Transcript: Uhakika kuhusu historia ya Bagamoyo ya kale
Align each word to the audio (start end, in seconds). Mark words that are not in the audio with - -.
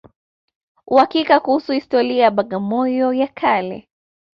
Uhakika 0.87 1.39
kuhusu 1.39 1.71
historia 1.73 2.23
ya 2.23 2.31
Bagamoyo 2.31 3.13
ya 3.13 3.27
kale 3.27 3.89